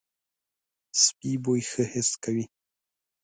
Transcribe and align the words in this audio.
سپي 1.03 1.31
بوی 1.43 1.61
ښه 1.69 1.83
حس 1.91 2.09
کوي. 2.23 2.45